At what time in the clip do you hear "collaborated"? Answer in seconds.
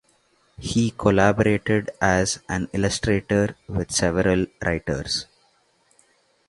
0.97-1.91